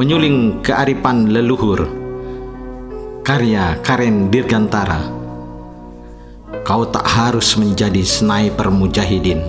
[0.00, 1.84] menyuling kearifan leluhur.
[3.20, 4.96] Karya Karen Dirgantara.
[6.64, 9.44] Kau tak harus menjadi sniper mujahidin.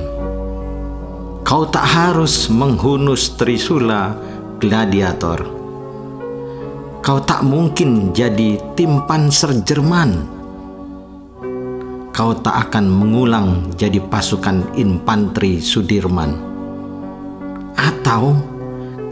[1.48, 4.12] Kau tak harus menghunus trisula
[4.60, 5.40] gladiator.
[7.00, 10.28] Kau tak mungkin jadi tim panser Jerman.
[12.12, 16.36] Kau tak akan mengulang jadi pasukan infanteri Sudirman.
[17.80, 18.36] Atau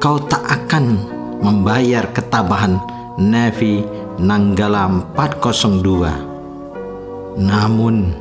[0.03, 2.79] kau tak akan membayar ketabahan
[3.19, 3.83] Navy
[4.19, 7.39] Nanggala 402.
[7.39, 8.11] Namun,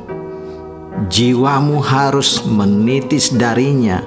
[1.11, 3.99] jiwamu harus menitis darinya.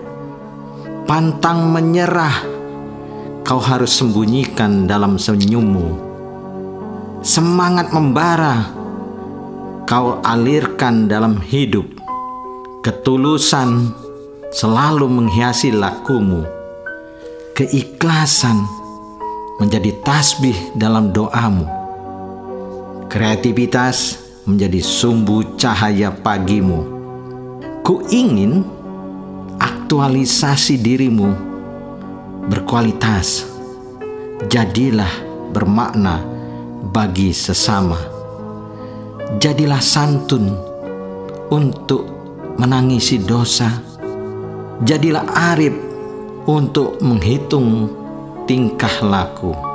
[1.04, 2.48] Pantang menyerah
[3.44, 6.00] kau harus sembunyikan dalam senyummu.
[7.20, 8.72] Semangat membara
[9.84, 11.84] kau alirkan dalam hidup.
[12.80, 13.92] Ketulusan
[14.50, 16.42] selalu menghiasi lakumu.
[17.52, 18.81] Keikhlasan
[19.60, 21.68] menjadi tasbih dalam doamu.
[23.12, 26.88] Kreativitas menjadi sumbu cahaya pagimu.
[27.82, 28.64] Ku ingin
[29.58, 31.28] aktualisasi dirimu
[32.48, 33.44] berkualitas,
[34.48, 35.10] jadilah
[35.52, 36.22] bermakna
[36.90, 37.98] bagi sesama.
[39.38, 40.52] Jadilah santun
[41.52, 42.04] untuk
[42.56, 43.68] menangisi dosa.
[44.82, 45.74] Jadilah arif
[46.48, 48.01] untuk menghitung
[48.46, 49.71] tingkah laku.